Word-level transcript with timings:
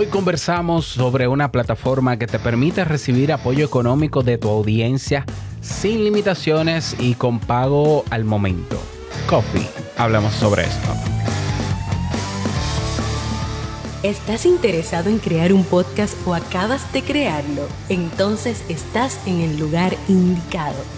Hoy 0.00 0.06
conversamos 0.06 0.86
sobre 0.86 1.26
una 1.26 1.50
plataforma 1.50 2.16
que 2.20 2.28
te 2.28 2.38
permite 2.38 2.84
recibir 2.84 3.32
apoyo 3.32 3.64
económico 3.64 4.22
de 4.22 4.38
tu 4.38 4.48
audiencia 4.48 5.26
sin 5.60 6.04
limitaciones 6.04 6.94
y 7.00 7.14
con 7.14 7.40
pago 7.40 8.04
al 8.10 8.24
momento. 8.24 8.80
Coffee. 9.28 9.66
Hablamos 9.96 10.34
sobre 10.34 10.62
esto. 10.62 10.88
¿Estás 14.04 14.46
interesado 14.46 15.10
en 15.10 15.18
crear 15.18 15.52
un 15.52 15.64
podcast 15.64 16.14
o 16.28 16.32
acabas 16.32 16.92
de 16.92 17.02
crearlo? 17.02 17.66
Entonces 17.88 18.64
estás 18.68 19.18
en 19.26 19.40
el 19.40 19.58
lugar 19.58 19.96
indicado 20.06 20.97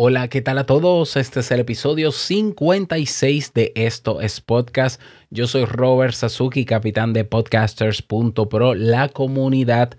Hola, 0.00 0.28
¿qué 0.28 0.42
tal 0.42 0.58
a 0.58 0.64
todos? 0.64 1.16
Este 1.16 1.40
es 1.40 1.50
el 1.50 1.58
episodio 1.58 2.12
56 2.12 3.52
de 3.52 3.72
Esto 3.74 4.20
es 4.20 4.40
Podcast. 4.40 5.00
Yo 5.30 5.48
soy 5.48 5.64
Robert 5.64 6.14
Sasuki, 6.14 6.64
capitán 6.64 7.12
de 7.12 7.24
podcasters.pro, 7.24 8.76
la 8.76 9.08
comunidad 9.08 9.96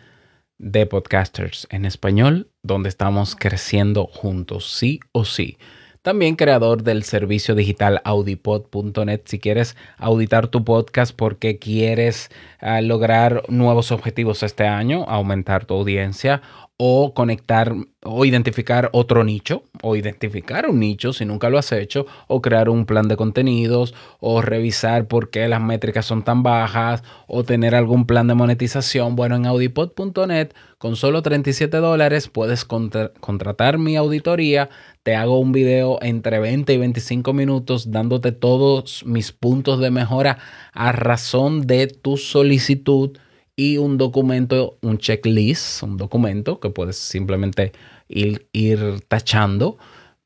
de 0.58 0.86
podcasters 0.86 1.67
en 1.69 1.83
español, 1.83 2.50
donde 2.64 2.88
estamos 2.88 3.36
creciendo 3.36 4.06
juntos, 4.06 4.72
sí 4.72 5.02
o 5.11 5.25
sí. 5.25 5.58
También 6.02 6.38
creador 6.38 6.84
del 6.84 7.03
servicio 7.03 7.53
digital 7.53 8.00
audipod.net. 8.06 9.23
Si 9.25 9.38
quieres 9.38 9.75
auditar 9.97 10.47
tu 10.47 10.63
podcast 10.63 11.13
porque 11.13 11.59
quieres 11.59 12.31
ah, 12.61 12.80
lograr 12.80 13.44
nuevos 13.50 13.91
objetivos 13.91 14.44
este 14.44 14.66
año, 14.66 15.03
aumentar 15.09 15.66
tu 15.66 15.73
audiencia 15.73 16.41
o 16.78 17.13
conectar 17.13 17.75
o 18.12 18.26
identificar 18.26 18.90
otro 18.94 19.24
nicho 19.24 19.64
o 19.84 19.96
identificar 19.96 20.68
un 20.68 20.80
nicho 20.80 21.14
si 21.14 21.26
nunca 21.26 21.50
lo 21.50 21.58
has 21.58 21.72
hecho 21.72 22.06
o 22.28 22.42
crear 22.42 22.70
un 22.70 22.86
plan 22.86 23.08
de 23.08 23.16
contenidos 23.16 23.94
o 24.20 24.42
revisar 24.42 25.08
por 25.08 25.30
qué 25.30 25.48
las 25.48 25.62
métricas 25.62 26.06
son 26.06 26.24
tan 26.24 26.42
bajas 26.42 27.04
o 27.28 27.44
tener 27.44 27.76
algún 27.76 28.06
plan 28.06 28.28
de 28.28 28.34
monetización. 28.34 29.16
Bueno, 29.16 29.36
en 29.36 29.46
audipod.net 29.46 30.54
con 30.78 30.96
solo 30.96 31.22
37 31.22 31.78
dólares 31.78 32.30
puedes 32.30 32.66
contratar 32.66 33.78
mi 33.78 33.96
auditoría. 33.96 34.70
Te 35.04 35.16
hago 35.16 35.40
un 35.40 35.52
video 35.52 36.00
entre 36.02 36.40
20 36.40 36.74
y 36.74 36.78
25 36.78 37.34
minutos 37.34 37.92
dándote 37.92 38.32
todos 38.32 39.04
mis 39.06 39.32
puntos 39.32 39.80
de 39.80 39.92
mejora 39.92 40.40
a 40.74 40.92
razón 40.92 41.68
de 41.68 41.88
tu 41.88 42.18
solicitud 42.18 43.18
y 43.60 43.78
un 43.78 43.98
documento, 43.98 44.78
un 44.82 45.00
checklist, 45.00 45.84
un 45.84 45.98
documento 45.98 46.62
que 46.62 46.70
puedes 46.70 46.96
simplemente 46.96 47.74
ir, 48.10 49.02
tachando 49.08 49.78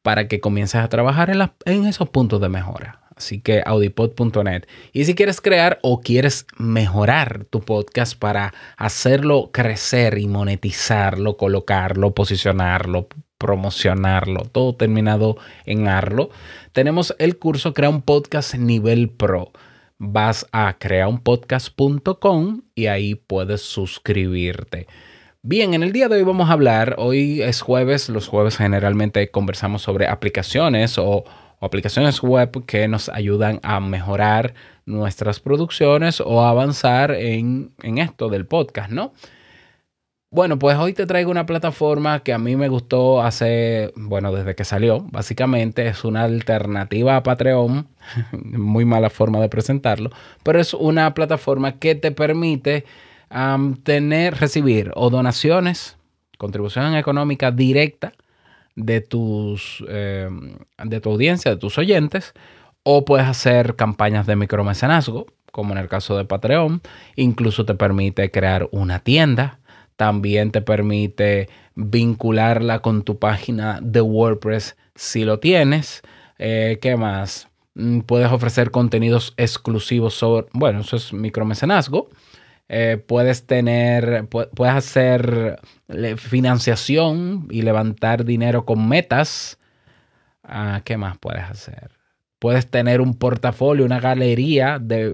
para 0.02 0.28
que 0.28 0.40
comiences 0.40 0.82
a 0.82 0.90
trabajar 0.90 1.30
en, 1.30 1.52
en 1.66 1.86
esos 1.86 2.10
puntos 2.10 2.42
de 2.42 2.50
mejora. 2.50 3.00
Así 3.16 3.42
que 3.42 3.62
audipod.net. 3.64 4.66
Y 4.92 5.06
si 5.06 5.14
quieres 5.14 5.40
crear 5.40 5.78
o 5.84 6.02
quieres 6.02 6.48
mejorar 6.58 7.46
tu 7.46 7.62
podcast 7.62 8.18
para 8.18 8.54
hacerlo 8.76 9.52
crecer 9.54 10.18
y 10.18 10.28
monetizarlo, 10.28 11.38
colocarlo, 11.38 12.16
posicionarlo, 12.16 13.08
promocionarlo, 13.38 14.46
todo 14.46 14.76
terminado 14.76 15.38
en 15.66 15.88
Arlo, 15.88 16.32
tenemos 16.72 17.16
el 17.20 17.38
curso 17.38 17.74
Crea 17.74 17.90
un 17.90 18.02
podcast 18.02 18.56
nivel 18.56 19.10
pro 19.10 19.52
vas 20.04 20.46
a 20.52 20.78
creaunpodcast.com 20.78 22.62
y 22.76 22.88
ahí 22.88 23.16
puedes 23.16 23.62
suscribirte. 23.62 24.88
Bien, 25.46 25.74
en 25.74 25.84
el 25.84 25.92
día 25.92 26.08
de 26.08 26.16
hoy 26.16 26.24
vamos 26.24 26.50
a 26.50 26.54
hablar, 26.54 26.96
hoy 27.00 27.42
es 27.42 27.60
jueves, 27.62 28.08
los 28.08 28.30
jueves 28.30 28.56
generalmente 28.56 29.30
conversamos 29.30 29.82
sobre 29.82 30.08
aplicaciones 30.08 30.98
o, 30.98 31.26
aplicaciones 31.60 32.22
web 32.22 32.66
que 32.66 32.88
nos 32.88 33.10
ayudan 33.10 33.60
a 33.62 33.82
mejorar 33.82 34.54
nuestras 34.86 35.42
producciones 35.42 36.22
o 36.22 36.46
avanzar 36.46 37.12
en, 37.12 37.74
en 37.84 37.98
esto 37.98 38.30
del 38.30 38.46
podcast, 38.46 38.90
¿no? 38.90 39.14
Bueno, 40.32 40.58
pues 40.58 40.78
hoy 40.78 40.94
te 40.94 41.06
traigo 41.06 41.30
una 41.30 41.46
plataforma 41.46 42.22
que 42.24 42.32
a 42.32 42.38
mí 42.38 42.56
me 42.56 42.70
gustó 42.70 43.22
hace, 43.22 43.92
bueno, 43.98 44.32
desde 44.34 44.56
que 44.56 44.64
salió. 44.64 45.02
Básicamente 45.12 45.88
es 45.88 46.06
una 46.06 46.24
alternativa 46.24 47.18
a 47.18 47.24
Patreon. 47.24 47.88
Muy 48.32 48.86
mala 48.86 49.10
forma 49.10 49.42
de 49.42 49.50
presentarlo. 49.50 50.10
Pero 50.42 50.60
es 50.60 50.74
una 50.74 51.14
plataforma 51.14 51.80
que 51.80 51.96
te 51.96 52.12
permite 52.12 52.86
tener, 53.84 54.36
recibir 54.36 54.92
o 54.96 55.10
donaciones, 55.10 55.98
contribución 56.38 56.96
económica 56.96 57.52
directa 57.52 58.14
de 58.76 59.02
tus, 59.02 59.84
em, 59.88 60.58
de 60.84 61.00
tu 61.00 61.12
audiencia, 61.12 61.52
de 61.52 61.58
tus 61.58 61.78
oyentes. 61.78 62.34
O 62.84 63.06
puedes 63.06 63.28
hacer 63.28 63.76
campañas 63.76 64.28
de 64.28 64.36
micromecenazgo, 64.36 65.26
como 65.52 65.74
en 65.74 65.80
el 65.80 65.88
caso 65.88 66.18
de 66.18 66.26
Patreon. 66.26 66.82
Incluso 67.16 67.66
te 67.66 67.76
permite 67.76 68.30
crear 68.30 68.68
una 68.72 69.00
tienda 69.00 69.60
también 69.96 70.52
te 70.52 70.62
permite 70.62 71.50
vincularla 71.76 72.80
con 72.80 73.04
tu 73.04 73.20
página 73.20 73.80
de 73.82 74.02
WordPress 74.02 74.76
si 74.96 75.24
lo 75.24 75.40
tienes. 75.40 76.02
Eh, 76.40 76.80
¿Qué 76.82 76.96
más? 76.98 77.48
Mm, 77.76 78.02
puedes 78.02 78.32
ofrecer 78.32 78.72
contenidos 78.72 79.34
exclusivos 79.38 80.14
sobre, 80.14 80.48
bueno, 80.54 80.82
eso 80.82 80.96
es 80.96 81.14
micromecenazgo. 81.14 82.10
Eh, 82.70 82.98
puedes 83.06 83.46
tener, 83.46 84.28
puedes 84.28 84.76
hacer 84.76 85.60
financiación 86.18 87.48
y 87.52 87.62
levantar 87.62 88.26
dinero 88.26 88.66
con 88.66 88.88
metas. 88.88 89.60
Ah, 90.44 90.82
¿Qué 90.84 90.98
más 90.98 91.18
puedes 91.18 91.44
hacer? 91.44 91.92
Puedes 92.40 92.70
tener 92.70 93.00
un 93.00 93.14
portafolio, 93.14 93.86
una 93.86 94.00
galería 94.00 94.80
de, 94.80 95.12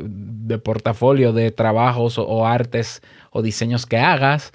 portafolio 0.64 1.34
de 1.34 1.52
trabajos 1.52 2.18
o, 2.18 2.48
artes 2.48 3.02
o 3.30 3.42
diseños 3.42 3.86
que 3.86 3.98
hagas. 3.98 4.52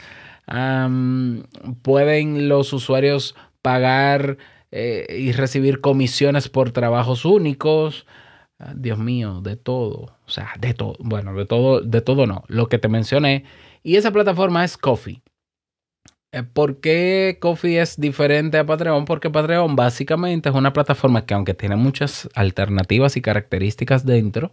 pueden 1.82 2.48
los 2.48 2.72
usuarios 2.72 3.36
pagar 3.62 4.38
eh, 4.72 5.06
y 5.18 5.30
recibir 5.32 5.80
comisiones 5.80 6.48
por 6.48 6.72
trabajos 6.72 7.24
únicos. 7.24 8.06
Ah, 8.58 8.72
Dios 8.76 8.98
mío, 8.98 9.40
de 9.40 9.56
todo. 9.56 10.16
O 10.26 10.30
sea, 10.30 10.52
de 10.58 10.74
todo. 10.74 10.96
Bueno, 11.00 11.34
de 11.34 11.46
todo, 11.46 11.80
de 11.80 12.00
todo 12.00 12.26
no. 12.26 12.44
Lo 12.48 12.68
que 12.68 12.78
te 12.78 12.88
mencioné. 12.88 13.44
Y 13.82 13.96
esa 13.96 14.12
plataforma 14.12 14.64
es 14.64 14.78
Coffee. 14.78 15.22
Eh, 16.32 16.42
¿Por 16.42 16.80
qué 16.80 17.38
Coffee 17.40 17.80
es 17.80 17.98
diferente 18.00 18.58
a 18.58 18.66
Patreon? 18.66 19.04
Porque 19.04 19.30
Patreon 19.30 19.76
básicamente 19.76 20.48
es 20.48 20.54
una 20.54 20.72
plataforma 20.72 21.26
que 21.26 21.34
aunque 21.34 21.54
tiene 21.54 21.76
muchas 21.76 22.28
alternativas 22.34 23.16
y 23.16 23.22
características 23.22 24.04
dentro, 24.04 24.50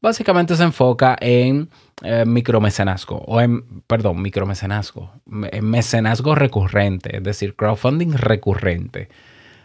básicamente 0.00 0.56
se 0.56 0.64
enfoca 0.64 1.16
en 1.20 1.70
eh, 2.02 2.24
micromecenazgo 2.26 3.16
o 3.18 3.40
en, 3.40 3.82
perdón, 3.86 4.20
micromecenazgo, 4.22 5.12
en 5.52 5.70
mecenazgo 5.70 6.34
recurrente, 6.34 7.16
es 7.16 7.22
decir, 7.22 7.54
crowdfunding 7.56 8.12
recurrente, 8.12 9.08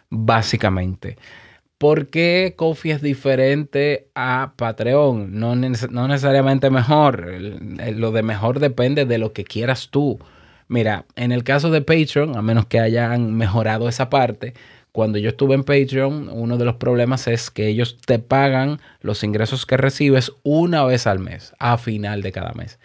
básicamente. 0.10 1.18
¿Por 1.78 2.08
qué 2.08 2.54
Coffee 2.56 2.94
es 2.94 3.02
diferente 3.02 4.08
a 4.16 4.54
Patreon? 4.56 5.38
No, 5.38 5.56
no 5.56 6.08
necesariamente 6.08 6.70
mejor. 6.70 7.28
Lo 7.96 8.12
de 8.12 8.24
mejor 8.24 8.60
depende 8.60 9.06
de 9.06 9.18
lo 9.18 9.34
que 9.34 9.44
quieras 9.44 9.90
tú. 9.90 10.20
Mira, 10.70 11.06
en 11.16 11.32
el 11.34 11.44
caso 11.44 11.70
de 11.72 11.82
Patreon, 11.82 12.38
a 12.38 12.42
menos 12.42 12.66
que 12.66 12.80
hayan 12.80 13.36
mejorado 13.36 13.90
esa 13.90 14.10
parte, 14.10 14.54
cuando 14.94 15.18
yo 15.18 15.30
estuve 15.30 15.56
en 15.56 15.66
Patreon, 15.66 16.30
uno 16.30 16.58
de 16.58 16.64
los 16.64 16.76
problemas 16.76 17.28
es 17.28 17.52
que 17.52 17.68
ellos 17.68 17.98
te 18.06 18.20
pagan 18.20 18.80
los 19.02 19.24
ingresos 19.26 19.66
que 19.66 19.76
recibes 19.76 20.32
una 20.44 20.86
vez 20.86 21.06
al 21.06 21.20
mes, 21.20 21.54
a 21.60 21.78
final 21.78 22.22
de 22.22 22.32
cada 22.32 22.54
mes. 22.54 22.80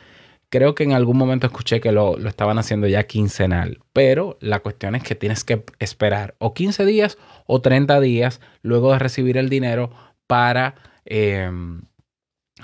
Creo 0.51 0.75
que 0.75 0.83
en 0.83 0.93
algún 0.93 1.17
momento 1.17 1.47
escuché 1.47 1.81
que 1.81 1.93
lo, 1.93 2.19
estaban 2.27 2.59
haciendo 2.59 2.89
ya 2.89 3.05
quincenal, 3.05 3.79
pero 3.93 4.37
la 4.41 4.59
cuestión 4.59 4.97
es 4.97 5.05
que 5.05 5.15
tienes 5.15 5.45
que 5.45 5.65
esperar 5.79 6.35
o 6.39 6.55
15 6.55 6.85
días 6.85 7.19
o 7.47 7.61
30 7.61 8.01
días 8.01 8.41
luego 8.63 8.93
de 8.93 8.99
recibir 8.99 9.37
el 9.37 9.49
dinero 9.49 9.91
para, 10.27 10.75
em, 11.05 11.83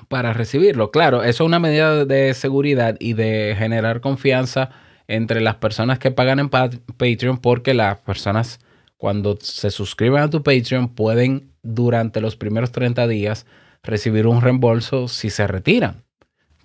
para 0.08 0.32
recibirlo. 0.32 0.90
Claro, 0.90 1.22
eso 1.22 1.44
es 1.44 1.46
una 1.46 1.60
medida 1.60 2.04
de 2.04 2.34
seguridad 2.34 2.96
y 2.98 3.12
de 3.12 3.54
generar 3.56 4.00
confianza 4.00 4.70
entre 5.06 5.40
las 5.40 5.54
personas 5.56 6.00
que 6.00 6.10
pagan 6.10 6.40
en 6.40 6.48
Patreon 6.48 7.38
porque 7.38 7.72
las 7.72 8.00
personas 8.00 8.58
cuando 8.96 9.38
se 9.40 9.70
suscriben 9.70 10.22
a 10.22 10.30
tu 10.30 10.42
Patreon 10.42 10.88
pueden 10.88 11.52
durante 11.62 12.20
los 12.20 12.34
primeros 12.34 12.72
30 12.72 13.06
días 13.06 13.46
recibir 13.84 14.26
un 14.26 14.40
reembolso 14.40 15.06
si 15.06 15.30
se 15.30 15.46
retiran. 15.46 16.05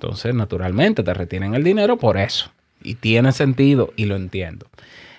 Entonces, 0.02 0.34
naturalmente, 0.34 1.04
te 1.04 1.14
retienen 1.14 1.54
el 1.54 1.64
dinero 1.64 1.98
por 1.98 2.18
eso. 2.18 2.52
Y 2.82 2.96
tiene 2.96 3.32
sentido 3.32 3.94
y 3.96 4.06
lo 4.06 4.16
entiendo. 4.16 4.66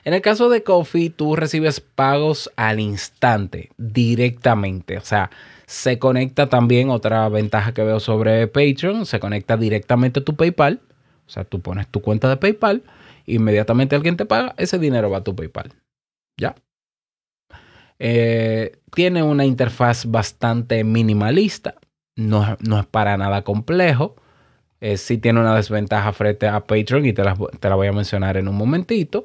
En 0.05 0.13
el 0.13 0.21
caso 0.21 0.49
de 0.49 0.65
Coffee, 0.65 1.11
tú 1.11 1.37
recibes 1.37 1.79
pagos 1.81 2.51
al 2.57 2.81
instante, 2.81 3.71
directamente. 3.79 4.99
O 4.99 5.03
sea, 5.03 5.31
se 5.67 6.01
conecta 6.01 6.49
también 6.49 6.91
otra 6.91 7.29
ventaja 7.29 7.73
que 7.73 7.85
veo 7.85 8.01
sobre 8.01 8.49
Patreon, 8.49 9.07
se 9.07 9.21
conecta 9.21 9.57
directamente 9.57 10.19
a 10.19 10.25
tu 10.25 10.35
PayPal. 10.35 10.81
O 11.29 11.31
sea, 11.31 11.45
tú 11.45 11.61
pones 11.61 11.87
tu 11.87 12.03
cuenta 12.03 12.29
de 12.29 12.37
PayPal, 12.37 12.83
inmediatamente 13.27 13.95
alguien 13.95 14.17
te 14.17 14.27
paga, 14.27 14.53
ese 14.59 14.81
dinero 14.81 15.11
va 15.11 15.19
a 15.19 15.25
tu 15.25 15.37
PayPal. 15.37 15.73
¿Ya? 16.37 16.57
Eh, 18.01 18.81
tiene 18.93 19.23
una 19.23 19.45
interfaz 19.45 20.07
bastante 20.07 20.83
minimalista, 20.83 21.77
no, 22.17 22.57
no 22.59 22.81
es 22.81 22.87
para 22.87 23.17
nada 23.17 23.43
complejo. 23.43 24.17
Eh, 24.83 24.97
sí 24.97 25.17
tiene 25.19 25.39
una 25.39 25.55
desventaja 25.55 26.13
frente 26.13 26.49
a 26.49 26.59
Patreon 26.59 27.07
y 27.07 27.13
te 27.13 27.23
la, 27.23 27.37
te 27.61 27.69
la 27.69 27.77
voy 27.77 27.87
a 27.87 27.93
mencionar 27.93 28.37
en 28.37 28.49
un 28.49 28.57
momentito 28.57 29.25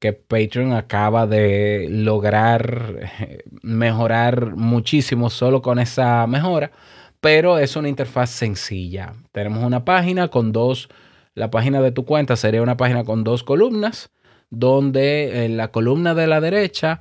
que 0.00 0.12
Patreon 0.12 0.72
acaba 0.72 1.28
de 1.28 1.86
lograr 1.88 3.08
eh, 3.20 3.44
mejorar 3.62 4.56
muchísimo 4.56 5.30
solo 5.30 5.62
con 5.62 5.78
esa 5.78 6.26
mejora, 6.26 6.72
pero 7.20 7.60
es 7.60 7.76
una 7.76 7.88
interfaz 7.88 8.30
sencilla. 8.30 9.14
Tenemos 9.30 9.62
una 9.62 9.84
página 9.84 10.28
con 10.28 10.50
dos, 10.50 10.88
la 11.34 11.48
página 11.48 11.80
de 11.80 11.92
tu 11.92 12.04
cuenta 12.04 12.34
sería 12.34 12.60
una 12.60 12.76
página 12.76 13.04
con 13.04 13.22
dos 13.22 13.44
columnas, 13.44 14.10
donde 14.50 15.44
en 15.44 15.56
la 15.56 15.70
columna 15.70 16.16
de 16.16 16.26
la 16.26 16.40
derecha 16.40 16.98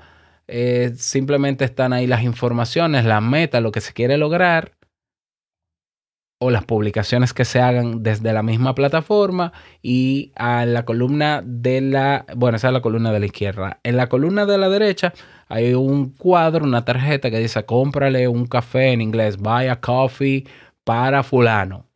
eh, 0.47 0.93
simplemente 0.95 1.65
están 1.65 1.93
ahí 1.93 2.05
las 2.05 2.21
informaciones, 2.21 3.05
las 3.05 3.23
metas, 3.23 3.63
lo 3.63 3.71
que 3.71 3.81
se 3.81 3.93
quiere 3.93 4.17
lograr 4.17 4.76
o 6.39 6.51
las 6.51 6.65
publicaciones 6.65 7.33
que 7.33 7.45
se 7.45 7.59
hagan 7.59 8.03
desde 8.03 8.31
la 8.31 8.43
misma 8.43 8.75
plataforma 8.75 9.53
y 9.81 10.31
a 10.35 10.65
la 10.65 10.85
columna 10.85 11.41
de 11.43 11.81
la, 11.81 12.25
bueno, 12.35 12.57
esa 12.57 12.67
es 12.67 12.73
la 12.73 12.81
columna 12.81 13.11
de 13.11 13.19
la 13.19 13.25
izquierda. 13.25 13.79
En 13.83 13.97
la 13.97 14.07
columna 14.07 14.45
de 14.45 14.57
la 14.57 14.69
derecha 14.69 15.13
hay 15.47 15.73
un 15.73 16.11
cuadro, 16.11 16.63
una 16.63 16.85
tarjeta 16.85 17.31
que 17.31 17.39
dice 17.39 17.65
cómprale 17.65 18.27
un 18.27 18.45
café 18.45 18.91
en 18.91 19.01
inglés, 19.01 19.37
buy 19.37 19.67
a 19.67 19.79
coffee 19.79 20.45
para 20.83 21.23
fulano. 21.23 21.87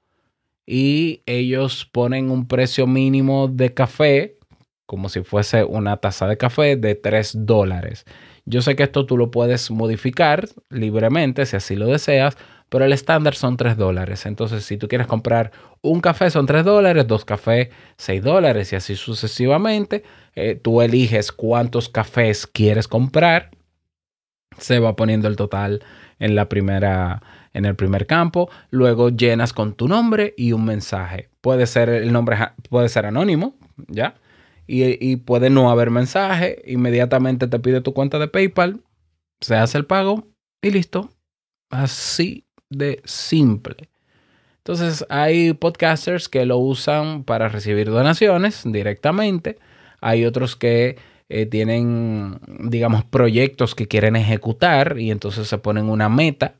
Y 0.65 1.21
ellos 1.25 1.85
ponen 1.91 2.31
un 2.31 2.47
precio 2.47 2.87
mínimo 2.87 3.47
de 3.47 3.73
café, 3.73 4.37
como 4.85 5.09
si 5.09 5.21
fuese 5.21 5.63
una 5.63 5.97
taza 5.97 6.27
de 6.27 6.37
café, 6.37 6.77
de 6.77 6.95
3 6.95 7.45
dólares. 7.45 8.05
Yo 8.45 8.61
sé 8.61 8.75
que 8.75 8.83
esto 8.83 9.05
tú 9.05 9.17
lo 9.17 9.31
puedes 9.31 9.69
modificar 9.69 10.47
libremente 10.69 11.45
si 11.45 11.55
así 11.55 11.75
lo 11.75 11.87
deseas 11.87 12.37
pero 12.71 12.85
el 12.85 12.93
estándar 12.93 13.35
son 13.35 13.57
3 13.57 13.75
dólares. 13.75 14.25
Entonces, 14.25 14.63
si 14.63 14.77
tú 14.77 14.87
quieres 14.87 15.05
comprar 15.05 15.51
un 15.81 15.99
café 15.99 16.29
son 16.29 16.45
3 16.45 16.63
dólares, 16.63 17.05
dos 17.05 17.25
cafés 17.25 17.67
6 17.97 18.23
dólares 18.23 18.71
y 18.71 18.77
así 18.77 18.95
sucesivamente. 18.95 20.03
Eh, 20.35 20.55
tú 20.55 20.81
eliges 20.81 21.33
cuántos 21.33 21.89
cafés 21.89 22.47
quieres 22.47 22.87
comprar. 22.87 23.51
Se 24.57 24.79
va 24.79 24.95
poniendo 24.95 25.27
el 25.27 25.35
total 25.35 25.83
en 26.17 26.33
la 26.33 26.47
primera 26.47 27.21
en 27.51 27.65
el 27.65 27.75
primer 27.75 28.07
campo, 28.07 28.49
luego 28.69 29.09
llenas 29.09 29.51
con 29.51 29.73
tu 29.73 29.89
nombre 29.89 30.33
y 30.37 30.53
un 30.53 30.63
mensaje. 30.63 31.27
Puede 31.41 31.67
ser 31.67 31.89
el 31.89 32.13
nombre 32.13 32.37
puede 32.69 32.87
ser 32.87 33.05
anónimo, 33.05 33.55
¿ya? 33.89 34.15
Y, 34.65 35.05
y 35.05 35.17
puede 35.17 35.49
no 35.49 35.69
haber 35.69 35.89
mensaje, 35.89 36.61
inmediatamente 36.65 37.49
te 37.49 37.59
pide 37.59 37.81
tu 37.81 37.93
cuenta 37.93 38.17
de 38.17 38.29
PayPal, 38.29 38.79
se 39.41 39.55
hace 39.55 39.77
el 39.77 39.85
pago 39.85 40.23
y 40.61 40.71
listo. 40.71 41.09
Así 41.69 42.45
de 42.71 43.01
simple. 43.05 43.89
Entonces 44.59 45.05
hay 45.09 45.53
podcasters 45.53 46.29
que 46.29 46.45
lo 46.45 46.57
usan 46.57 47.23
para 47.23 47.49
recibir 47.49 47.89
donaciones 47.89 48.61
directamente. 48.65 49.57
Hay 50.01 50.25
otros 50.25 50.55
que 50.55 50.97
eh, 51.29 51.45
tienen, 51.45 52.39
digamos, 52.59 53.03
proyectos 53.03 53.75
que 53.75 53.87
quieren 53.87 54.15
ejecutar 54.15 54.99
y 54.99 55.11
entonces 55.11 55.47
se 55.47 55.57
ponen 55.57 55.89
una 55.89 56.09
meta 56.09 56.55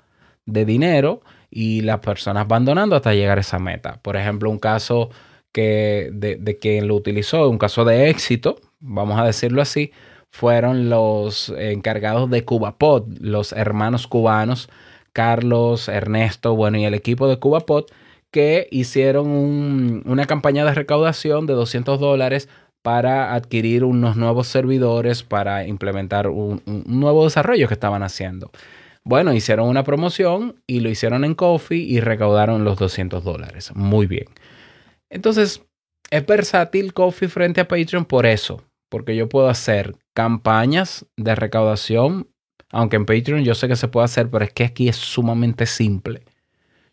de 0.46 0.66
dinero 0.66 1.22
y 1.50 1.82
las 1.82 2.00
personas 2.00 2.48
van 2.48 2.66
donando 2.66 2.96
hasta 2.96 3.14
llegar 3.14 3.38
a 3.38 3.42
esa 3.42 3.60
meta. 3.60 4.00
Por 4.02 4.18
ejemplo, 4.18 4.50
un 4.50 4.60
caso 4.60 5.10
que 5.52 6.10
de, 6.14 6.38
de 6.38 6.58
quien 6.58 6.88
lo 6.88 6.96
utilizó, 6.96 7.50
un 7.50 7.58
caso 7.58 7.86
de 7.86 8.10
éxito, 8.10 8.60
vamos 8.80 9.20
a 9.20 9.26
decirlo 9.26 9.62
así, 9.62 9.92
fueron 10.32 10.90
los 10.90 11.54
encargados 11.58 12.30
de 12.30 12.46
CubaPod, 12.46 13.18
los 13.20 13.52
hermanos 13.52 14.08
cubanos 14.08 14.70
Carlos, 15.14 15.88
Ernesto, 15.88 16.56
bueno, 16.56 16.78
y 16.78 16.86
el 16.86 16.94
equipo 16.94 17.28
de 17.28 17.38
CubaPod 17.38 17.86
que 18.32 18.68
hicieron 18.72 20.04
una 20.06 20.26
campaña 20.26 20.64
de 20.66 20.74
recaudación 20.74 21.46
de 21.46 21.54
200 21.54 22.00
dólares 22.00 22.48
para 22.82 23.34
adquirir 23.34 23.84
unos 23.84 24.16
nuevos 24.16 24.48
servidores 24.48 25.24
para 25.24 25.68
implementar 25.68 26.28
un, 26.28 26.62
nuevo 26.86 27.26
desarrollo 27.26 27.68
que 27.68 27.74
estaban 27.74 28.04
haciendo. 28.04 28.52
Bueno, 29.04 29.34
hicieron 29.34 29.68
una 29.68 29.84
promoción 29.84 30.62
y 30.68 30.80
lo 30.80 30.90
hicieron 30.90 31.26
en 31.26 31.36
Coffee 31.36 31.80
y 31.80 32.00
recaudaron 32.00 32.64
los 32.64 32.78
200 32.78 33.24
dólares. 33.24 33.72
Muy 33.76 34.08
bien. 34.08 34.28
Entonces, 35.10 35.64
es 36.10 36.26
versátil 36.26 36.94
Coffee 36.94 37.28
frente 37.28 37.62
a 37.62 37.68
Patreon 37.68 38.06
por 38.06 38.26
eso, 38.26 38.64
porque 38.90 39.16
yo 39.16 39.28
puedo 39.28 39.50
hacer 39.50 39.96
campañas 40.14 41.06
de 41.18 41.36
recaudación 41.36 42.28
aunque 42.72 42.96
en 42.96 43.06
Patreon 43.06 43.44
yo 43.44 43.56
sé 43.56 43.68
que 43.68 43.76
se 43.76 43.88
puede 43.88 44.06
hacer, 44.06 44.30
pero 44.30 44.46
es 44.46 44.54
que 44.54 44.64
aquí 44.64 44.88
es 44.88 44.96
sumamente 44.96 45.66
simple. 45.66 46.24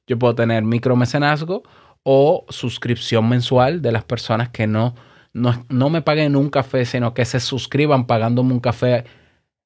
Yo 0.06 0.18
puedo 0.18 0.34
tener 0.34 0.62
micromecenazgo 0.64 1.62
o 2.02 2.46
suscripción 2.48 3.28
mensual 3.28 3.82
de 3.82 3.92
las 3.92 4.04
personas 4.04 4.48
que 4.48 4.66
no, 4.66 4.94
no, 5.32 5.90
me 5.90 6.02
paguen 6.02 6.36
un 6.36 6.50
café, 6.50 6.84
sino 6.84 7.14
que 7.14 7.24
se 7.24 7.40
suscriban 7.40 8.06
pagándome 8.06 8.52
un 8.52 8.60
café 8.60 9.04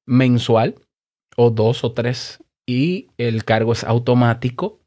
mensual 0.05 0.75
o 1.37 1.49
dos 1.49 1.83
o 1.83 1.93
tres 1.93 2.43
y 2.65 3.07
el 3.17 3.45
cargo 3.45 3.73
es 3.73 3.83
automático. 3.83 4.81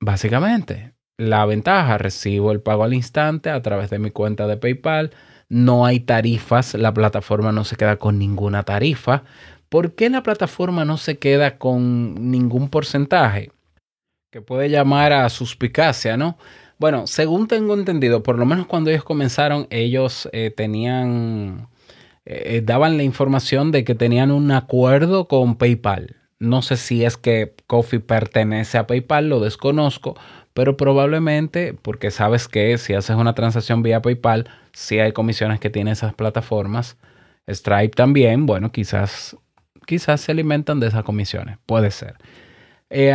básicamente, 0.00 0.94
la 1.18 1.46
ventaja, 1.46 1.98
recibo 1.98 2.52
el 2.52 2.60
pago 2.60 2.84
al 2.84 2.94
instante 2.94 3.50
a 3.50 3.62
través 3.62 3.90
de 3.90 3.98
mi 3.98 4.10
cuenta 4.10 4.46
de 4.46 4.56
PayPal 4.56 5.12
no 5.48 5.86
hay 5.86 6.00
tarifas, 6.00 6.74
la 6.74 6.92
plataforma 6.92 7.52
no 7.52 7.64
se 7.64 7.76
queda 7.76 7.96
con 7.96 8.18
ninguna 8.18 8.62
tarifa. 8.64 9.24
¿Por 9.68 9.94
qué 9.94 10.10
la 10.10 10.22
plataforma 10.22 10.84
no 10.84 10.96
se 10.96 11.18
queda 11.18 11.58
con 11.58 12.30
ningún 12.30 12.68
porcentaje? 12.68 13.50
Que 14.30 14.40
puede 14.40 14.70
llamar 14.70 15.12
a 15.12 15.28
suspicacia, 15.28 16.16
¿no? 16.16 16.36
Bueno, 16.78 17.06
según 17.06 17.48
tengo 17.48 17.74
entendido, 17.74 18.22
por 18.22 18.38
lo 18.38 18.44
menos 18.44 18.66
cuando 18.66 18.90
ellos 18.90 19.04
comenzaron, 19.04 19.66
ellos 19.70 20.28
eh, 20.32 20.52
tenían, 20.54 21.68
eh, 22.26 22.60
daban 22.64 22.96
la 22.96 23.02
información 23.02 23.72
de 23.72 23.82
que 23.84 23.94
tenían 23.94 24.30
un 24.30 24.50
acuerdo 24.50 25.26
con 25.26 25.56
PayPal. 25.56 26.16
No 26.38 26.60
sé 26.60 26.76
si 26.76 27.02
es 27.04 27.16
que 27.16 27.54
Coffee 27.66 28.00
pertenece 28.00 28.76
a 28.76 28.86
PayPal, 28.86 29.30
lo 29.30 29.40
desconozco, 29.40 30.16
pero 30.56 30.78
probablemente 30.78 31.74
porque 31.74 32.10
sabes 32.10 32.48
que 32.48 32.78
si 32.78 32.94
haces 32.94 33.14
una 33.14 33.34
transacción 33.34 33.82
vía 33.82 34.00
PayPal, 34.00 34.48
si 34.72 34.98
hay 34.98 35.12
comisiones 35.12 35.60
que 35.60 35.68
tienen 35.68 35.92
esas 35.92 36.14
plataformas. 36.14 36.96
Stripe 37.46 37.90
también, 37.90 38.46
bueno, 38.46 38.72
quizás, 38.72 39.36
quizás 39.86 40.22
se 40.22 40.32
alimentan 40.32 40.80
de 40.80 40.86
esas 40.86 41.04
comisiones, 41.04 41.58
puede 41.66 41.90
ser. 41.90 42.14
Eh, 42.88 43.14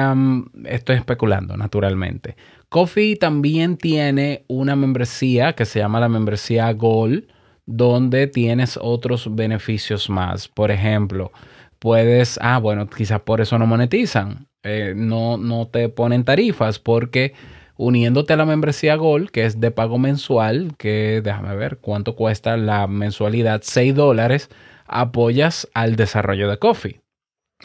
estoy 0.66 0.98
especulando, 0.98 1.58
naturalmente. 1.58 2.36
Coffee 2.70 3.16
también 3.16 3.76
tiene 3.76 4.46
una 4.48 4.76
membresía 4.76 5.54
que 5.54 5.66
se 5.66 5.80
llama 5.80 6.00
la 6.00 6.10
membresía 6.10 6.72
Gold, 6.74 7.26
donde 7.66 8.28
tienes 8.28 8.78
otros 8.80 9.34
beneficios 9.36 10.12
más. 10.12 10.48
Por 10.48 10.70
ejemplo, 10.70 11.32
puedes, 11.80 12.38
ah, 12.40 12.60
bueno, 12.60 12.88
quizás 12.88 13.22
por 13.22 13.42
eso 13.42 13.58
no 13.58 13.66
monetizan. 13.66 14.46
Eh, 14.64 14.94
no, 14.96 15.38
no 15.38 15.68
te 15.68 15.90
ponen 15.90 16.24
tarifas 16.24 16.78
porque 16.80 17.34
uniéndote 17.78 18.34
a 18.34 18.38
la 18.38 18.46
membresía 18.46 18.96
Gold, 18.96 19.32
que 19.32 19.46
es 19.46 19.60
de 19.60 19.72
pago 19.72 19.98
mensual, 19.98 20.74
que 20.78 21.22
déjame 21.24 21.56
ver 21.56 21.80
cuánto 21.80 22.16
cuesta 22.16 22.56
la 22.58 22.86
mensualidad, 22.86 23.62
6 23.64 23.96
dólares, 23.96 24.50
apoyas 24.86 25.68
al 25.74 25.96
desarrollo 25.96 26.48
de 26.48 26.60
Coffee. 26.60 27.02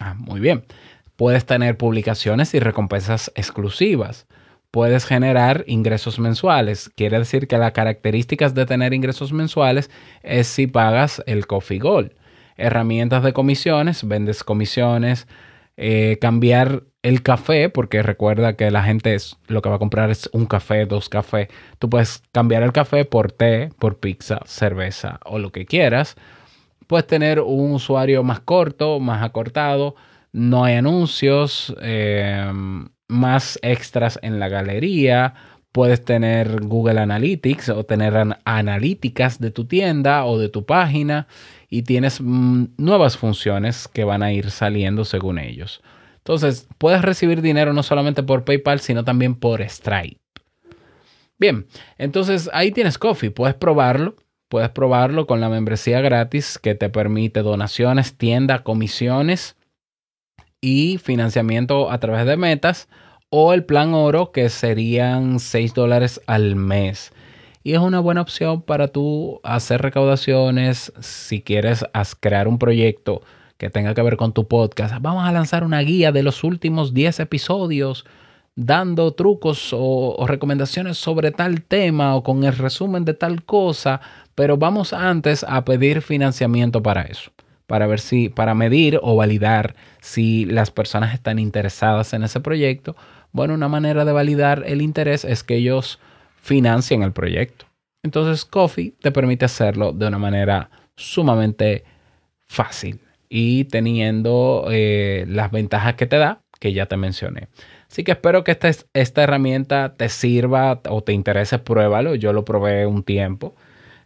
Ah, 0.01 0.15
muy 0.15 0.41
bien. 0.41 0.65
Puedes 1.17 1.45
tener 1.45 1.77
publicaciones 1.77 2.55
y 2.55 2.61
recompensas 2.61 3.31
exclusivas. 3.35 4.27
Puedes 4.71 5.05
generar 5.05 5.65
ingresos 5.67 6.19
mensuales. 6.19 6.91
Quiere 6.95 7.19
decir 7.19 7.47
que 7.47 7.59
las 7.59 7.73
características 7.73 8.55
de 8.55 8.67
tener 8.67 8.95
ingresos 8.95 9.33
mensuales 9.33 9.91
es 10.23 10.47
si 10.47 10.67
pagas 10.67 11.23
el 11.27 11.47
Coffee 11.47 11.79
Gold. 11.79 12.13
Herramientas 12.57 13.23
de 13.23 13.33
comisiones, 13.33 14.07
vendes 14.07 14.45
comisiones, 14.45 15.27
eh, 15.77 16.19
cambiar 16.21 16.85
el 17.03 17.23
café, 17.23 17.69
porque 17.69 18.03
recuerda 18.03 18.57
que 18.57 18.71
la 18.71 18.83
gente 18.83 19.15
es, 19.15 19.37
lo 19.47 19.63
que 19.63 19.69
va 19.69 19.77
a 19.77 19.79
comprar 19.79 20.11
es 20.11 20.29
un 20.33 20.47
café, 20.47 20.87
dos 20.87 21.09
cafés. 21.09 21.49
Tú 21.79 21.89
puedes 21.89 22.23
cambiar 22.33 22.63
el 22.63 22.73
café 22.73 23.05
por 23.05 23.31
té, 23.33 23.71
por 23.79 23.99
pizza, 23.99 24.41
cerveza 24.45 25.21
o 25.25 25.39
lo 25.39 25.53
que 25.53 25.67
quieras. 25.67 26.17
Puedes 26.87 27.07
tener 27.07 27.41
un 27.41 27.73
usuario 27.73 28.23
más 28.23 28.41
corto, 28.41 29.01
más 29.01 29.23
acortado. 29.23 29.95
No 30.33 30.65
hay 30.65 30.75
anuncios. 30.77 31.75
Em, 31.81 32.89
más 33.09 33.59
extras 33.63 34.19
en 34.23 34.41
la 34.41 34.49
galería, 34.49 35.35
puedes 35.73 36.05
tener 36.05 36.63
Google 36.63 37.01
Analytics 37.01 37.69
o 37.69 37.85
tener 37.85 38.15
analíticas 38.45 39.39
de 39.39 39.51
tu 39.51 39.67
tienda 39.67 40.25
o 40.25 40.39
de 40.39 40.49
tu 40.49 40.65
página 40.65 41.29
y 41.69 41.83
tienes 41.83 42.21
mm, 42.21 42.67
nuevas 42.77 43.17
funciones 43.17 43.89
que 43.89 44.05
van 44.05 44.23
a 44.23 44.33
ir 44.33 44.51
saliendo 44.51 45.05
según 45.05 45.39
ellos. 45.39 45.83
Entonces, 46.19 46.69
puedes 46.79 47.03
recibir 47.03 47.43
dinero 47.43 47.73
no 47.73 47.83
solamente 47.83 48.23
por 48.23 48.45
PayPal, 48.45 48.81
sino 48.81 49.05
también 49.05 49.35
por 49.35 49.63
Stripe. 49.63 50.21
Bien, 51.39 51.67
entonces 51.99 52.51
ahí 52.53 52.73
tienes 52.73 52.99
Coffee, 52.99 53.31
puedes 53.31 53.55
probarlo. 53.55 54.17
Puedes 54.49 54.71
probarlo 54.71 55.27
con 55.27 55.41
la 55.41 55.49
membresía 55.49 56.01
gratis 56.01 56.59
que 56.59 56.77
te 56.77 56.89
permite 56.89 57.43
donaciones, 57.43 58.17
tienda, 58.17 58.63
comisiones 58.63 59.57
y 60.61 60.99
financiamiento 60.99 61.91
a 61.91 61.99
través 61.99 62.27
de 62.27 62.37
metas 62.37 62.89
o 63.29 63.53
el 63.53 63.65
plan 63.65 63.93
oro 63.93 64.31
que 64.31 64.49
serían 64.49 65.41
6 65.41 65.75
dólares 65.75 66.21
al 66.29 66.55
mes. 66.55 67.13
Y 67.67 67.75
es 67.75 67.81
una 67.81 67.99
buena 67.99 68.21
opción 68.21 68.63
para 68.63 68.87
tú 68.87 69.41
hacer 69.43 69.83
recaudaciones 69.83 70.93
si 71.01 71.43
quieres 71.43 71.85
crear 72.21 72.47
un 72.47 72.61
proyecto 72.61 73.23
que 73.59 73.71
tenga 73.71 73.93
que 73.93 74.03
ver 74.03 74.17
con 74.17 74.33
tu 74.33 74.47
podcast. 74.47 74.95
Vamos 75.01 75.27
a 75.27 75.33
lanzar 75.33 75.65
una 75.65 75.81
guía 75.81 76.13
de 76.13 76.23
los 76.23 76.45
últimos 76.45 76.95
10 76.95 77.19
episodios 77.19 78.07
dando 78.55 79.15
trucos 79.15 79.71
o, 79.73 80.25
recomendaciones 80.29 80.97
sobre 80.97 81.33
tal 81.33 81.61
tema 81.61 82.15
o 82.15 82.23
con 82.23 82.45
el 82.45 82.57
resumen 82.57 83.05
de 83.05 83.15
tal 83.15 83.43
cosa, 83.43 84.01
pero 84.37 84.57
vamos 84.57 84.93
antes 84.93 85.43
a 85.43 85.65
pedir 85.65 86.03
financiamiento 86.03 86.85
para 86.85 87.03
eso, 87.03 87.33
para 87.67 87.89
ver 87.89 87.99
si, 87.99 88.29
para 88.29 88.55
medir 88.55 89.01
o 89.03 89.17
validar 89.17 89.75
si 90.01 90.45
las 90.45 90.71
personas 90.71 91.15
están 91.15 91.41
interesadas 91.41 92.13
en 92.13 92.23
ese 92.23 92.39
proyecto. 92.39 92.95
Bueno, 93.33 93.55
una 93.55 93.67
manera 93.67 94.05
de 94.05 94.13
validar 94.13 94.63
el 94.69 94.83
interés 94.83 95.25
es 95.25 95.43
que 95.43 95.57
ellos 95.57 95.99
financien 96.47 97.03
el 97.03 97.13
proyecto. 97.13 97.67
Entonces, 98.03 98.45
Coffee 98.45 98.95
te 99.01 99.11
permite 99.11 99.45
hacerlo 99.45 99.93
de 99.93 100.07
una 100.07 100.19
manera 100.19 100.71
sumamente 100.95 101.85
fácil 102.47 103.01
y 103.29 103.65
teniendo 103.65 104.69
eh, 104.71 105.25
las 105.29 105.51
ventajas 105.51 105.95
que 105.95 106.07
te 106.07 106.17
da, 106.17 106.41
que 106.61 106.73
ya 106.73 106.87
te 106.87 106.97
mencioné. 106.97 107.49
Así 107.91 108.05
que 108.05 108.13
espero 108.13 108.45
que 108.45 108.53
esta, 108.53 108.71
esta 108.95 109.23
herramienta 109.23 109.95
te 109.97 110.09
sirva 110.09 110.81
o 110.89 111.03
te 111.03 111.13
interese, 111.13 111.59
pruébalo. 111.59 112.15
Yo 112.15 112.33
lo 112.33 112.45
probé 112.45 112.87
un 112.87 113.03
tiempo. 113.03 113.57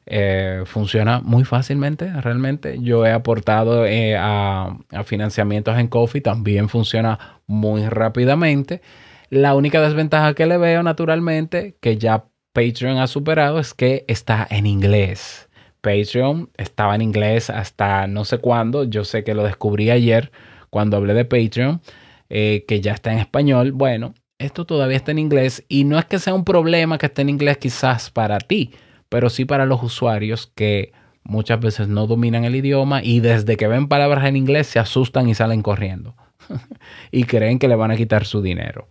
Eh, 0.07 0.63
funciona 0.65 1.21
muy 1.21 1.45
fácilmente, 1.45 2.11
realmente. 2.23 2.79
Yo 2.81 3.05
he 3.05 3.13
aportado 3.13 3.85
eh, 3.85 4.17
a, 4.19 4.79
financiamientos 5.05 5.79
en 5.79 5.89
Coffee, 5.89 6.23
también 6.23 6.69
funciona 6.71 7.39
muy 7.47 7.87
rápidamente. 7.87 8.81
La 9.29 9.55
única 9.55 9.81
desventaja 9.81 10.35
que 10.35 10.47
le 10.47 10.57
veo, 10.57 10.83
naturalmente, 10.83 11.77
que 11.81 11.99
ya 11.99 12.25
Patreon 12.52 12.99
ha 12.99 13.07
superado, 13.07 13.59
es 13.59 13.75
que 13.75 14.04
está 14.09 14.47
en 14.50 14.66
inglés. 14.66 15.49
Patreon 15.80 16.50
estaba 16.57 16.95
en 16.95 17.02
inglés 17.02 17.50
hasta 17.50 18.07
no 18.07 18.25
sé 18.25 18.38
cuándo. 18.38 18.85
Yo 18.85 19.04
sé 19.04 19.25
que 19.25 19.35
lo 19.35 19.45
descubrí 19.45 19.90
ayer 19.90 20.30
cuando 20.69 20.97
hablé 20.97 21.14
de 21.14 21.25
Patreon. 21.25 21.80
Eh, 22.33 22.64
que 22.69 22.80
ya 22.80 22.92
está 22.92 23.12
en 23.12 23.19
español. 23.19 23.73
Bueno, 23.73 24.14
esto 24.38 24.64
todavía 24.64 24.97
está 24.97 25.11
en 25.11 25.19
inglés 25.19 25.64
y 25.69 25.83
no 25.83 25.99
es 25.99 26.04
que 26.04 26.21
sea 26.21 26.33
un 26.33 26.45
problema 26.45 26.97
que 26.97 27.07
esté 27.07 27.23
en 27.23 27.28
inglés 27.28 27.59
quizás 27.59 28.11
para 28.11 28.38
ti, 28.38 28.71
pero 29.09 29.28
sí 29.30 29.45
para 29.45 29.66
los 29.66 29.83
usuarios 29.83 30.47
que 30.54 30.92
muchas 31.25 31.59
veces 31.59 31.88
no 31.88 32.07
dominan 32.07 32.45
el 32.45 32.54
idioma 32.54 33.02
y 33.02 33.19
desde 33.19 33.57
que 33.57 33.66
ven 33.66 33.88
palabras 33.88 34.26
en 34.26 34.37
inglés 34.37 34.69
se 34.69 34.78
asustan 34.78 35.28
y 35.28 35.35
salen 35.35 35.61
corriendo 35.61 36.14
y 37.11 37.25
creen 37.25 37.59
que 37.59 37.66
le 37.66 37.75
van 37.75 37.90
a 37.90 37.97
quitar 37.97 38.25
su 38.25 38.40
dinero. 38.40 38.88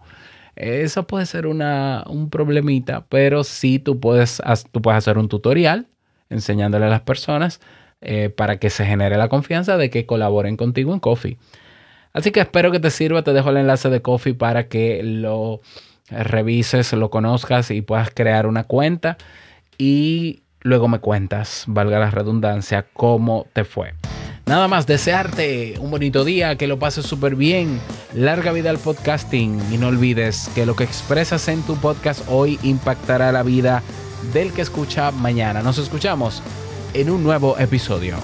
Eso 0.59 1.07
puede 1.07 1.25
ser 1.25 1.47
una, 1.47 2.03
un 2.07 2.29
problemita, 2.29 3.05
pero 3.07 3.45
sí 3.45 3.79
tú 3.79 4.01
puedes, 4.01 4.41
tú 4.73 4.81
puedes 4.81 4.97
hacer 4.97 5.17
un 5.17 5.29
tutorial 5.29 5.87
enseñándole 6.29 6.85
a 6.85 6.89
las 6.89 7.01
personas 7.01 7.61
eh, 8.01 8.29
para 8.29 8.59
que 8.59 8.69
se 8.69 8.85
genere 8.85 9.17
la 9.17 9.29
confianza 9.29 9.77
de 9.77 9.89
que 9.89 10.05
colaboren 10.05 10.57
contigo 10.57 10.93
en 10.93 10.99
Coffee. 10.99 11.37
Así 12.11 12.31
que 12.31 12.41
espero 12.41 12.71
que 12.71 12.81
te 12.81 12.91
sirva. 12.91 13.23
Te 13.23 13.31
dejo 13.31 13.51
el 13.51 13.57
enlace 13.57 13.89
de 13.89 14.01
Coffee 14.01 14.33
para 14.33 14.67
que 14.67 15.01
lo 15.01 15.61
revises, 16.09 16.91
lo 16.91 17.09
conozcas 17.09 17.71
y 17.71 17.81
puedas 17.81 18.11
crear 18.13 18.45
una 18.45 18.65
cuenta. 18.65 19.17
Y 19.77 20.43
luego 20.59 20.89
me 20.89 20.99
cuentas, 20.99 21.63
valga 21.67 21.99
la 21.99 22.11
redundancia, 22.11 22.85
cómo 22.93 23.47
te 23.53 23.63
fue. 23.63 23.93
Nada 24.49 24.67
más, 24.67 24.87
desearte 24.87 25.75
un 25.79 25.91
bonito 25.91 26.25
día, 26.25 26.55
que 26.55 26.65
lo 26.65 26.79
pases 26.79 27.05
súper 27.05 27.35
bien, 27.35 27.79
larga 28.15 28.51
vida 28.51 28.71
al 28.71 28.79
podcasting 28.79 29.61
y 29.71 29.77
no 29.77 29.89
olvides 29.89 30.49
que 30.55 30.65
lo 30.65 30.75
que 30.75 30.83
expresas 30.83 31.47
en 31.49 31.61
tu 31.61 31.75
podcast 31.75 32.23
hoy 32.27 32.57
impactará 32.63 33.31
la 33.31 33.43
vida 33.43 33.83
del 34.33 34.51
que 34.51 34.63
escucha 34.63 35.11
mañana. 35.11 35.61
Nos 35.61 35.77
escuchamos 35.77 36.41
en 36.95 37.11
un 37.11 37.21
nuevo 37.21 37.59
episodio. 37.59 38.17